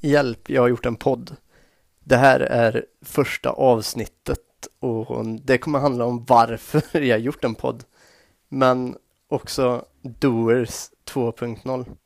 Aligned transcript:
Hjälp, 0.00 0.50
jag 0.50 0.62
har 0.62 0.68
gjort 0.68 0.86
en 0.86 0.96
podd. 0.96 1.36
Det 2.04 2.16
här 2.16 2.40
är 2.40 2.86
första 3.02 3.50
avsnittet 3.50 4.38
och 4.80 5.26
det 5.26 5.58
kommer 5.58 5.78
handla 5.78 6.04
om 6.04 6.24
varför 6.24 6.82
jag 7.00 7.14
har 7.16 7.20
gjort 7.20 7.44
en 7.44 7.54
podd. 7.54 7.84
Men 8.48 8.96
också 9.28 9.84
Doers 10.02 10.90
2.0. 11.04 11.96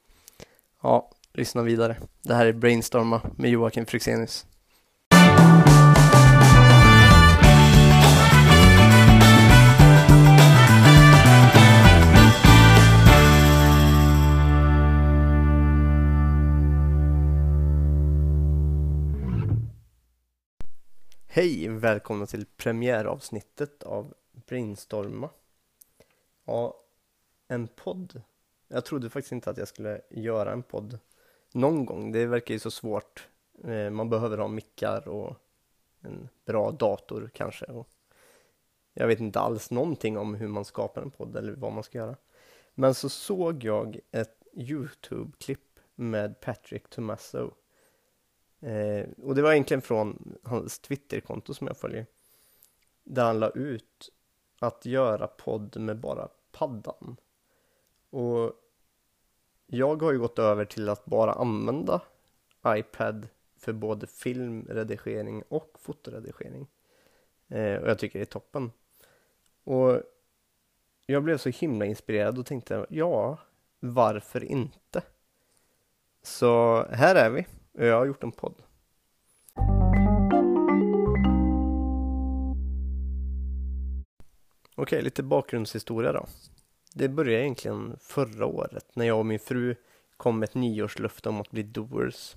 Ja, 0.82 1.10
lyssna 1.34 1.62
vidare. 1.62 1.96
Det 2.22 2.34
här 2.34 2.46
är 2.46 2.52
Brainstorma 2.52 3.20
med 3.36 3.50
Joakim 3.50 3.86
Fryxenius. 3.86 4.46
Hej! 21.26 21.68
Välkomna 21.68 22.26
till 22.26 22.46
premiäravsnittet 22.56 23.82
av 23.82 24.14
Brainstorma. 24.48 25.30
Ja, 26.44 26.76
en 27.48 27.68
podd. 27.68 28.22
Jag 28.68 28.84
trodde 28.84 29.10
faktiskt 29.10 29.32
inte 29.32 29.50
att 29.50 29.58
jag 29.58 29.68
skulle 29.68 30.00
göra 30.10 30.52
en 30.52 30.62
podd 30.62 30.98
någon 31.54 31.86
gång. 31.86 32.12
Det 32.12 32.26
verkar 32.26 32.54
ju 32.54 32.60
så 32.60 32.70
svårt. 32.70 33.28
Eh, 33.64 33.90
man 33.90 34.10
behöver 34.10 34.38
ha 34.38 34.48
mickar 34.48 35.08
och 35.08 35.36
en 36.00 36.28
bra 36.44 36.70
dator 36.70 37.30
kanske. 37.34 37.64
Och 37.64 37.88
jag 38.94 39.06
vet 39.06 39.20
inte 39.20 39.40
alls 39.40 39.70
någonting 39.70 40.18
om 40.18 40.34
hur 40.34 40.48
man 40.48 40.64
skapar 40.64 41.02
en 41.02 41.10
podd 41.10 41.36
eller 41.36 41.52
vad 41.52 41.72
man 41.72 41.82
ska 41.82 41.98
göra. 41.98 42.16
Men 42.74 42.94
så 42.94 43.08
såg 43.08 43.64
jag 43.64 43.98
ett 44.10 44.42
Youtube-klipp 44.52 45.78
med 45.94 46.40
Patrick 46.40 46.88
Tomasso 46.88 47.50
Eh, 48.62 49.08
och 49.22 49.34
det 49.34 49.42
var 49.42 49.52
egentligen 49.52 49.82
från 49.82 50.38
hans 50.42 50.78
Twitterkonto 50.78 51.54
som 51.54 51.66
jag 51.66 51.76
följer. 51.76 52.06
Där 53.04 53.24
han 53.24 53.40
la 53.40 53.50
ut 53.50 54.10
att 54.58 54.86
göra 54.86 55.26
podd 55.26 55.76
med 55.80 56.00
bara 56.00 56.28
paddan. 56.52 57.16
Och 58.10 58.52
jag 59.74 60.02
har 60.02 60.12
ju 60.12 60.18
gått 60.18 60.38
över 60.38 60.64
till 60.64 60.88
att 60.88 61.04
bara 61.04 61.32
använda 61.32 62.00
iPad 62.66 63.28
för 63.56 63.72
både 63.72 64.06
filmredigering 64.06 65.42
och 65.48 65.78
fotoredigering. 65.80 66.66
Eh, 67.48 67.76
och 67.76 67.88
jag 67.90 67.98
tycker 67.98 68.18
det 68.18 68.22
är 68.22 68.26
toppen. 68.26 68.72
Och 69.64 70.02
jag 71.06 71.22
blev 71.22 71.38
så 71.38 71.48
himla 71.48 71.84
inspirerad 71.84 72.38
och 72.38 72.46
tänkte, 72.46 72.86
ja, 72.88 73.38
varför 73.80 74.44
inte? 74.44 75.02
Så 76.22 76.84
här 76.90 77.14
är 77.14 77.30
vi. 77.30 77.46
Jag 77.72 77.98
har 77.98 78.06
gjort 78.06 78.22
en 78.22 78.32
podd. 78.32 78.62
Okej, 84.74 85.02
lite 85.02 85.22
bakgrundshistoria 85.22 86.12
då. 86.12 86.26
Det 86.94 87.08
började 87.08 87.44
egentligen 87.44 87.96
förra 88.00 88.46
året 88.46 88.96
när 88.96 89.06
jag 89.06 89.18
och 89.18 89.26
min 89.26 89.38
fru 89.38 89.74
kom 90.16 90.38
med 90.38 90.48
ett 90.48 90.54
nyårslöfte 90.54 91.28
om 91.28 91.40
att 91.40 91.50
bli 91.50 91.62
doers. 91.62 92.36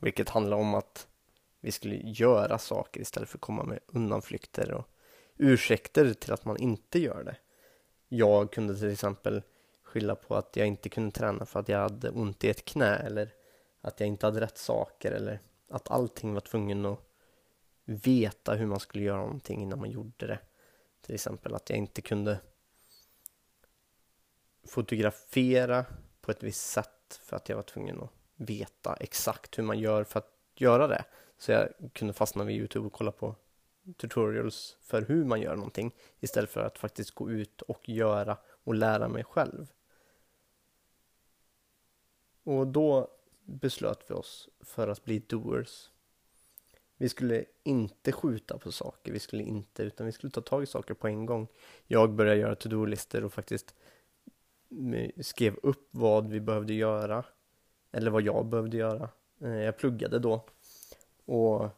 Vilket 0.00 0.28
handlar 0.28 0.56
om 0.56 0.74
att 0.74 1.08
vi 1.60 1.72
skulle 1.72 1.96
göra 1.96 2.58
saker 2.58 3.00
istället 3.00 3.28
för 3.28 3.38
att 3.38 3.42
komma 3.42 3.64
med 3.64 3.78
undanflykter 3.86 4.72
och 4.72 4.88
ursäkter 5.36 6.14
till 6.14 6.32
att 6.32 6.44
man 6.44 6.56
inte 6.56 6.98
gör 6.98 7.24
det. 7.24 7.36
Jag 8.08 8.52
kunde 8.52 8.76
till 8.76 8.92
exempel 8.92 9.42
skylla 9.82 10.14
på 10.14 10.34
att 10.34 10.56
jag 10.56 10.66
inte 10.66 10.88
kunde 10.88 11.10
träna 11.10 11.46
för 11.46 11.60
att 11.60 11.68
jag 11.68 11.78
hade 11.78 12.10
ont 12.10 12.44
i 12.44 12.48
ett 12.48 12.64
knä 12.64 12.96
eller 12.96 13.34
att 13.80 14.00
jag 14.00 14.06
inte 14.06 14.26
hade 14.26 14.40
rätt 14.40 14.58
saker 14.58 15.12
eller 15.12 15.40
att 15.70 15.90
allting 15.90 16.34
var 16.34 16.40
tvungen 16.40 16.86
att 16.86 17.00
veta 17.84 18.54
hur 18.54 18.66
man 18.66 18.80
skulle 18.80 19.04
göra 19.04 19.20
någonting 19.20 19.62
innan 19.62 19.78
man 19.78 19.90
gjorde 19.90 20.26
det. 20.26 20.38
Till 21.00 21.14
exempel 21.14 21.54
att 21.54 21.70
jag 21.70 21.78
inte 21.78 22.02
kunde 22.02 22.40
fotografera 24.68 25.84
på 26.20 26.30
ett 26.30 26.42
visst 26.42 26.70
sätt 26.70 27.20
för 27.22 27.36
att 27.36 27.48
jag 27.48 27.56
var 27.56 27.62
tvungen 27.62 28.00
att 28.02 28.10
veta 28.36 28.96
exakt 29.00 29.58
hur 29.58 29.62
man 29.62 29.78
gör 29.78 30.04
för 30.04 30.18
att 30.18 30.32
göra 30.54 30.86
det. 30.86 31.04
Så 31.38 31.52
jag 31.52 31.68
kunde 31.92 32.14
fastna 32.14 32.44
vid 32.44 32.56
Youtube 32.56 32.86
och 32.86 32.92
kolla 32.92 33.12
på 33.12 33.34
tutorials 33.96 34.76
för 34.80 35.02
hur 35.02 35.24
man 35.24 35.40
gör 35.40 35.56
någonting 35.56 35.94
istället 36.20 36.50
för 36.50 36.60
att 36.60 36.78
faktiskt 36.78 37.10
gå 37.10 37.30
ut 37.30 37.62
och 37.62 37.88
göra 37.88 38.38
och 38.64 38.74
lära 38.74 39.08
mig 39.08 39.24
själv. 39.24 39.66
Och 42.42 42.66
då 42.66 43.08
beslöt 43.44 44.04
vi 44.06 44.14
oss 44.14 44.48
för 44.60 44.88
att 44.88 45.04
bli 45.04 45.18
doers. 45.18 45.90
Vi 46.96 47.08
skulle 47.08 47.44
inte 47.62 48.12
skjuta 48.12 48.58
på 48.58 48.72
saker, 48.72 49.12
vi 49.12 49.18
skulle 49.18 49.42
inte, 49.42 49.82
utan 49.82 50.06
vi 50.06 50.12
skulle 50.12 50.30
ta 50.30 50.40
tag 50.40 50.62
i 50.62 50.66
saker 50.66 50.94
på 50.94 51.08
en 51.08 51.26
gång. 51.26 51.48
Jag 51.86 52.10
började 52.10 52.40
göra 52.40 52.54
to-do-listor 52.54 53.24
och 53.24 53.32
faktiskt 53.32 53.74
skrev 55.20 55.56
upp 55.62 55.88
vad 55.90 56.28
vi 56.28 56.40
behövde 56.40 56.74
göra, 56.74 57.24
eller 57.92 58.10
vad 58.10 58.22
jag 58.22 58.46
behövde 58.46 58.76
göra. 58.76 59.08
Eh, 59.40 59.50
jag 59.50 59.78
pluggade 59.78 60.18
då 60.18 60.44
och 61.24 61.68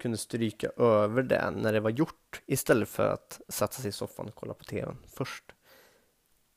kunde 0.00 0.18
stryka 0.18 0.70
över 0.76 1.22
det 1.22 1.50
när 1.50 1.72
det 1.72 1.80
var 1.80 1.90
gjort 1.90 2.42
istället 2.46 2.88
för 2.88 3.08
att 3.08 3.40
sätta 3.48 3.72
sig 3.72 3.88
i 3.88 3.92
soffan 3.92 4.28
och 4.28 4.34
kolla 4.34 4.54
på 4.54 4.64
tvn 4.64 4.96
först. 5.06 5.44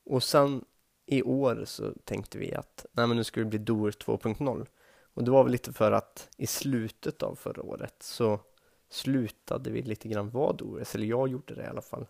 Och 0.04 0.22
sen 0.22 0.64
i 1.06 1.22
år 1.22 1.62
så 1.64 1.92
tänkte 2.04 2.38
vi 2.38 2.54
att 2.54 2.86
nej 2.92 3.06
men 3.06 3.16
nu 3.16 3.24
ska 3.24 3.40
vi 3.40 3.46
bli 3.46 3.58
Doers 3.58 3.98
2.0. 3.98 4.66
Och 5.14 5.24
det 5.24 5.30
var 5.30 5.42
väl 5.42 5.52
lite 5.52 5.72
för 5.72 5.92
att 5.92 6.28
i 6.36 6.46
slutet 6.46 7.22
av 7.22 7.34
förra 7.34 7.62
året 7.62 7.94
så 8.02 8.40
slutade 8.88 9.70
vi 9.70 9.82
lite 9.82 10.08
grann 10.08 10.30
vara 10.30 10.52
Doers, 10.52 10.94
eller 10.94 11.06
jag 11.06 11.28
gjorde 11.28 11.54
det 11.54 11.62
i 11.62 11.66
alla 11.66 11.82
fall. 11.82 12.06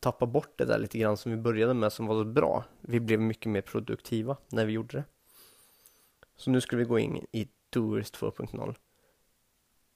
Tappa 0.00 0.26
bort 0.26 0.58
det 0.58 0.64
där 0.64 0.78
lite 0.78 0.98
grann 0.98 1.16
som 1.16 1.32
vi 1.32 1.38
började 1.38 1.74
med 1.74 1.92
som 1.92 2.06
var 2.06 2.14
så 2.14 2.24
bra. 2.24 2.64
Vi 2.80 3.00
blev 3.00 3.20
mycket 3.20 3.52
mer 3.52 3.60
produktiva 3.60 4.36
när 4.48 4.66
vi 4.66 4.72
gjorde 4.72 4.96
det. 4.96 5.04
Så 6.36 6.50
nu 6.50 6.60
skulle 6.60 6.82
vi 6.82 6.88
gå 6.88 6.98
in 6.98 7.26
i 7.32 7.48
Doers 7.70 8.12
2.0 8.12 8.74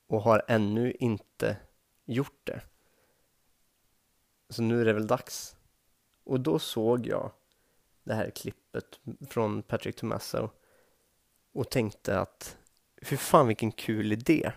och 0.07 0.23
har 0.23 0.43
ännu 0.49 0.93
inte 0.93 1.57
gjort 2.05 2.41
det. 2.45 2.61
Så 4.49 4.63
nu 4.63 4.81
är 4.81 4.85
det 4.85 4.93
väl 4.93 5.07
dags. 5.07 5.57
Och 6.25 6.41
då 6.41 6.59
såg 6.59 7.07
jag 7.07 7.33
det 8.05 8.15
här 8.15 8.31
klippet 8.31 9.01
från 9.29 9.63
Patrick 9.63 9.97
Tomasso 9.97 10.51
och 11.53 11.71
tänkte 11.71 12.19
att 12.19 12.57
hur 12.97 13.17
fan 13.17 13.47
vilken 13.47 13.73
kul 13.73 14.13
idé. 14.13 14.53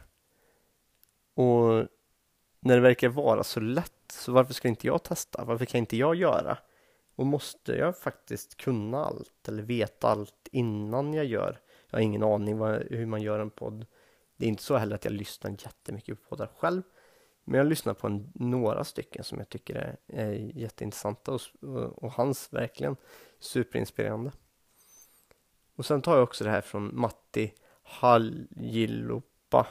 Och 1.33 1.87
när 2.59 2.75
det 2.75 2.79
verkar 2.79 3.09
vara 3.09 3.43
så 3.43 3.59
lätt 3.59 3.94
så 4.25 4.31
varför 4.31 4.53
ska 4.53 4.67
inte 4.67 4.87
jag 4.87 5.03
testa? 5.03 5.43
Varför 5.45 5.65
kan 5.65 5.79
inte 5.79 5.97
jag 5.97 6.15
göra? 6.15 6.57
Och 7.15 7.25
måste 7.25 7.71
jag 7.71 7.97
faktiskt 7.97 8.57
kunna 8.57 9.05
allt 9.05 9.47
eller 9.47 9.63
veta 9.63 10.07
allt 10.07 10.47
innan 10.51 11.13
jag 11.13 11.25
gör? 11.25 11.59
Jag 11.89 11.97
har 11.97 12.03
ingen 12.03 12.23
aning 12.23 12.57
vad, 12.57 12.83
hur 12.89 13.05
man 13.05 13.21
gör 13.21 13.39
en 13.39 13.49
podd. 13.49 13.85
Det 14.37 14.45
är 14.45 14.49
inte 14.49 14.63
så 14.63 14.77
heller 14.77 14.95
att 14.95 15.05
jag 15.05 15.13
lyssnar 15.13 15.51
jättemycket 15.51 16.23
på 16.23 16.29
poddar 16.29 16.51
själv. 16.57 16.81
Men 17.43 17.57
jag 17.57 17.67
lyssnar 17.67 17.93
på 17.93 18.07
en, 18.07 18.31
några 18.35 18.83
stycken 18.83 19.23
som 19.23 19.37
jag 19.37 19.49
tycker 19.49 19.75
är, 19.75 19.97
är 20.07 20.33
jätteintressanta 20.33 21.31
och, 21.31 21.41
och, 21.61 22.03
och 22.03 22.11
hans 22.11 22.53
verkligen 22.53 22.95
superinspirerande. 23.39 24.31
Och 25.75 25.85
sen 25.85 26.01
tar 26.01 26.15
jag 26.15 26.23
också 26.23 26.43
det 26.43 26.49
här 26.49 26.61
från 26.61 26.99
Matti 26.99 27.53
Haljilopa. 27.83 29.67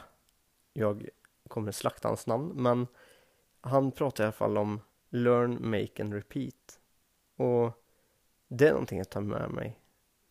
Jag 0.73 1.09
kommer 1.47 1.71
slakta 1.71 2.07
hans 2.07 2.27
namn, 2.27 2.51
men 2.55 2.87
han 3.65 3.91
pratar 3.91 4.23
i 4.23 4.25
alla 4.25 4.31
fall 4.31 4.57
om 4.57 4.81
Learn, 5.09 5.69
Make 5.69 6.03
and 6.03 6.13
Repeat. 6.13 6.79
Och 7.35 7.71
det 8.47 8.67
är 8.67 8.71
någonting 8.71 8.97
jag 8.97 9.09
tar 9.09 9.21
med 9.21 9.51
mig. 9.51 9.79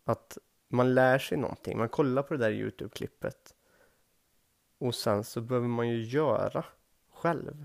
Att 0.04 0.38
man 0.68 0.94
lär 0.94 1.18
sig 1.18 1.38
någonting, 1.38 1.78
man 1.78 1.88
kollar 1.88 2.22
på 2.22 2.34
det 2.34 2.44
där 2.44 2.50
Youtube-klippet. 2.50 3.54
Och 4.78 4.94
sen 4.94 5.24
så 5.24 5.40
behöver 5.40 5.68
man 5.68 5.88
ju 5.88 6.02
göra 6.02 6.64
själv. 7.12 7.64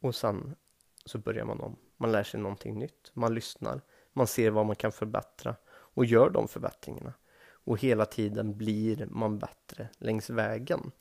Och 0.00 0.14
sen 0.14 0.56
så 1.04 1.18
börjar 1.18 1.44
man 1.44 1.60
om. 1.60 1.76
Man 1.96 2.12
lär 2.12 2.22
sig 2.22 2.40
någonting 2.40 2.78
nytt. 2.78 3.10
Man 3.14 3.34
lyssnar. 3.34 3.80
Man 4.12 4.26
ser 4.26 4.50
vad 4.50 4.66
man 4.66 4.76
kan 4.76 4.92
förbättra 4.92 5.56
och 5.68 6.04
gör 6.04 6.30
de 6.30 6.48
förbättringarna. 6.48 7.14
Och 7.42 7.78
hela 7.78 8.06
tiden 8.06 8.56
blir 8.56 9.06
man 9.06 9.38
bättre 9.38 9.88
längs 9.98 10.30
vägen. 10.30 10.92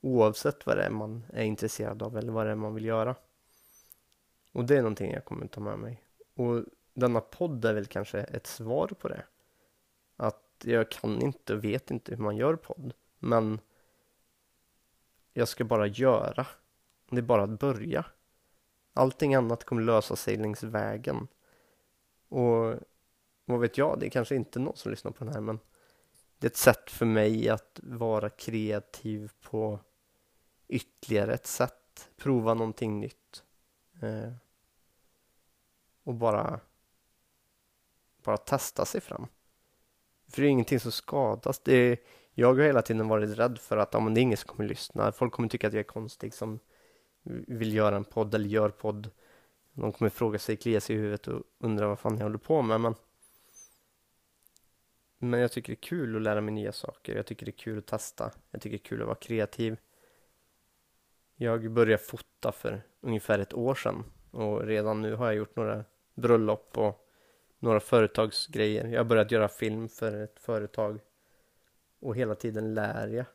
Oavsett 0.00 0.66
vad 0.66 0.76
det 0.76 0.82
är 0.82 0.90
man 0.90 1.24
är 1.32 1.44
intresserad 1.44 2.02
av 2.02 2.16
eller 2.16 2.32
vad 2.32 2.46
det 2.46 2.52
är 2.52 2.56
man 2.56 2.74
vill 2.74 2.84
göra. 2.84 3.14
Och 4.52 4.64
det 4.64 4.76
är 4.76 4.82
någonting 4.82 5.12
jag 5.12 5.24
kommer 5.24 5.46
ta 5.46 5.60
med 5.60 5.78
mig. 5.78 6.02
Och 6.34 6.64
denna 6.94 7.20
podd 7.20 7.64
är 7.64 7.74
väl 7.74 7.86
kanske 7.86 8.20
ett 8.20 8.46
svar 8.46 8.86
på 8.86 9.08
det. 9.08 9.24
Att 10.16 10.42
jag 10.64 10.90
kan 10.90 11.22
inte 11.22 11.54
och 11.54 11.64
vet 11.64 11.90
inte 11.90 12.14
hur 12.14 12.22
man 12.22 12.36
gör 12.36 12.56
podd. 12.56 12.94
Men 13.18 13.60
jag 15.32 15.48
ska 15.48 15.64
bara 15.64 15.86
göra. 15.86 16.46
Det 17.10 17.18
är 17.18 17.22
bara 17.22 17.42
att 17.42 17.60
börja. 17.60 18.04
Allting 18.92 19.34
annat 19.34 19.64
kommer 19.64 19.82
lösa 19.82 20.16
sig 20.16 20.36
längs 20.36 20.62
vägen. 20.62 21.28
Och 22.28 22.74
vad 23.44 23.60
vet 23.60 23.78
jag, 23.78 24.00
det 24.00 24.06
är 24.06 24.10
kanske 24.10 24.34
inte 24.34 24.58
någon 24.58 24.76
som 24.76 24.90
lyssnar 24.90 25.10
på 25.10 25.24
den 25.24 25.34
här 25.34 25.40
men 25.40 25.58
det 26.38 26.46
är 26.46 26.50
ett 26.50 26.56
sätt 26.56 26.90
för 26.90 27.06
mig 27.06 27.48
att 27.48 27.80
vara 27.82 28.30
kreativ 28.30 29.32
på 29.42 29.80
ytterligare 30.68 31.34
ett 31.34 31.46
sätt. 31.46 32.10
Prova 32.16 32.54
någonting 32.54 33.00
nytt. 33.00 33.44
Eh, 34.02 34.32
och 36.04 36.14
bara 36.14 36.60
bara 38.22 38.36
testa 38.36 38.84
sig 38.84 39.00
fram. 39.00 39.26
För 40.28 40.42
det 40.42 40.48
är 40.48 40.50
ingenting 40.50 40.80
som 40.80 40.92
skadas. 40.92 41.58
Det 41.58 41.74
är, 41.74 41.98
jag 42.34 42.54
har 42.54 42.62
hela 42.62 42.82
tiden 42.82 43.08
varit 43.08 43.38
rädd 43.38 43.58
för 43.58 43.76
att 43.76 43.94
ja, 43.94 44.00
men 44.00 44.14
det 44.14 44.20
är 44.20 44.22
ingen 44.22 44.36
som 44.36 44.48
kommer 44.48 44.68
lyssna. 44.68 45.12
Folk 45.12 45.32
kommer 45.32 45.48
tycka 45.48 45.66
att 45.66 45.72
jag 45.72 45.80
är 45.80 45.84
konstig 45.84 46.34
som 46.34 46.58
vill 47.46 47.74
göra 47.74 47.96
en 47.96 48.04
podd 48.04 48.34
eller 48.34 48.48
gör 48.48 48.68
podd. 48.68 49.10
De 49.72 49.92
kommer 49.92 50.10
fråga 50.10 50.38
sig, 50.38 50.56
klia 50.56 50.80
sig 50.80 50.96
i 50.96 50.98
huvudet 50.98 51.28
och 51.28 51.42
undra 51.58 51.88
vad 51.88 51.98
fan 51.98 52.16
jag 52.16 52.24
håller 52.24 52.38
på 52.38 52.62
med. 52.62 52.80
Men, 52.80 52.94
men 55.18 55.40
jag 55.40 55.52
tycker 55.52 55.72
det 55.72 55.78
är 55.78 55.88
kul 55.88 56.16
att 56.16 56.22
lära 56.22 56.40
mig 56.40 56.54
nya 56.54 56.72
saker. 56.72 57.16
Jag 57.16 57.26
tycker 57.26 57.46
det 57.46 57.50
är 57.50 57.58
kul 57.58 57.78
att 57.78 57.86
testa. 57.86 58.32
Jag 58.50 58.60
tycker 58.60 58.78
det 58.78 58.84
är 58.84 58.88
kul 58.88 59.00
att 59.00 59.06
vara 59.06 59.16
kreativ. 59.16 59.76
Jag 61.36 61.70
började 61.70 62.02
fota 62.02 62.52
för 62.52 62.82
ungefär 63.00 63.38
ett 63.38 63.54
år 63.54 63.74
sedan 63.74 64.04
och 64.30 64.66
redan 64.66 65.02
nu 65.02 65.14
har 65.14 65.26
jag 65.26 65.34
gjort 65.34 65.56
några 65.56 65.84
bröllop 66.14 66.78
och 66.78 67.08
några 67.58 67.80
företagsgrejer. 67.80 68.86
Jag 68.86 69.00
har 69.00 69.04
börjat 69.04 69.30
göra 69.30 69.48
film 69.48 69.88
för 69.88 70.12
ett 70.12 70.38
företag 70.38 71.00
och 71.98 72.16
hela 72.16 72.34
tiden 72.34 72.74
lär 72.74 73.08
jag. 73.08 73.26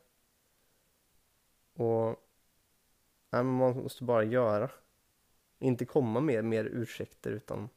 Och 1.74 2.16
nej, 3.30 3.44
man 3.44 3.78
måste 3.78 4.04
bara 4.04 4.24
göra. 4.24 4.70
Inte 5.60 5.86
komma 5.86 6.20
med 6.20 6.46
mer 6.46 6.66
ursäkter 6.66 7.32
utan 7.32 7.70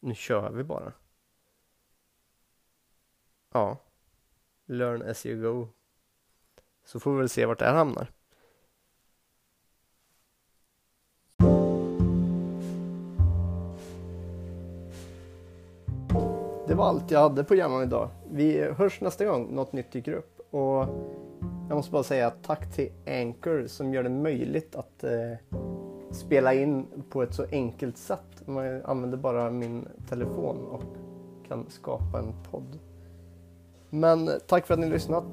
nu 0.00 0.14
kör 0.14 0.50
vi 0.50 0.64
bara. 0.64 0.92
Ja. 3.52 3.76
Learn 4.66 5.02
as 5.02 5.26
you 5.26 5.42
go. 5.42 5.68
Så 6.84 7.00
får 7.00 7.12
vi 7.12 7.18
väl 7.18 7.28
se 7.28 7.46
vart 7.46 7.58
det 7.58 7.64
här 7.64 7.74
hamnar. 7.74 8.10
Det 16.68 16.74
var 16.74 16.88
allt 16.88 17.10
jag 17.10 17.20
hade 17.20 17.44
på 17.44 17.54
hjärnan 17.54 17.82
idag. 17.82 18.08
Vi 18.30 18.72
hörs 18.72 19.00
nästa 19.00 19.24
gång 19.24 19.54
något 19.54 19.72
nytt 19.72 19.92
dyker 19.92 20.12
upp. 20.12 20.40
Och 20.54 20.86
jag 21.68 21.76
måste 21.76 21.92
bara 21.92 22.02
säga 22.02 22.30
tack 22.30 22.72
till 22.72 22.92
Anchor 23.06 23.66
som 23.66 23.94
gör 23.94 24.02
det 24.02 24.08
möjligt 24.08 24.76
att 24.76 25.04
eh, 25.04 25.60
spela 26.10 26.54
in 26.54 26.86
på 27.10 27.22
ett 27.22 27.34
så 27.34 27.46
enkelt 27.52 27.96
sätt. 27.96 28.46
Man 28.46 28.82
använder 28.84 29.18
bara 29.18 29.50
min 29.50 29.88
telefon 30.08 30.66
och 30.66 30.82
kan 31.48 31.66
skapa 31.70 32.18
en 32.18 32.34
podd. 32.50 32.89
Men 33.90 34.30
tack 34.46 34.66
för 34.66 34.74
att 34.74 34.80
ni 34.80 34.88
lyssnat. 34.88 35.24